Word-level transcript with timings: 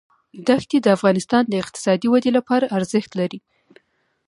دښتې 0.47 0.77
د 0.81 0.87
افغانستان 0.97 1.43
د 1.47 1.53
اقتصادي 1.63 2.07
ودې 2.09 2.31
لپاره 2.37 2.71
ارزښت 2.77 3.11
لري. 3.19 3.39